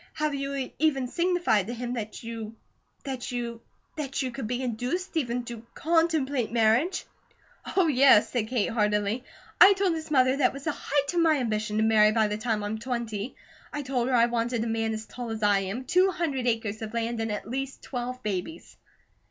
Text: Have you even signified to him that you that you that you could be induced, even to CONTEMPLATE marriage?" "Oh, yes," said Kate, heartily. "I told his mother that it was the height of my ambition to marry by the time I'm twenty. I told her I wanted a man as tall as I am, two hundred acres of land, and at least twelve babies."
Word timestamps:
Have 0.15 0.33
you 0.33 0.71
even 0.79 1.07
signified 1.07 1.67
to 1.67 1.75
him 1.75 1.93
that 1.93 2.23
you 2.23 2.55
that 3.03 3.31
you 3.31 3.61
that 3.97 4.23
you 4.23 4.31
could 4.31 4.47
be 4.47 4.63
induced, 4.63 5.15
even 5.15 5.43
to 5.45 5.61
CONTEMPLATE 5.75 6.51
marriage?" 6.51 7.05
"Oh, 7.77 7.85
yes," 7.85 8.31
said 8.31 8.47
Kate, 8.47 8.71
heartily. 8.71 9.23
"I 9.61 9.73
told 9.73 9.93
his 9.93 10.09
mother 10.09 10.37
that 10.37 10.47
it 10.47 10.53
was 10.53 10.63
the 10.63 10.71
height 10.71 11.13
of 11.13 11.19
my 11.19 11.35
ambition 11.37 11.77
to 11.77 11.83
marry 11.83 12.11
by 12.11 12.27
the 12.27 12.37
time 12.39 12.63
I'm 12.63 12.79
twenty. 12.79 13.35
I 13.71 13.83
told 13.83 14.07
her 14.07 14.15
I 14.15 14.25
wanted 14.25 14.63
a 14.63 14.67
man 14.67 14.91
as 14.95 15.05
tall 15.05 15.29
as 15.29 15.43
I 15.43 15.59
am, 15.59 15.85
two 15.85 16.09
hundred 16.09 16.47
acres 16.47 16.81
of 16.81 16.95
land, 16.95 17.19
and 17.19 17.31
at 17.31 17.47
least 17.47 17.83
twelve 17.83 18.23
babies." 18.23 18.77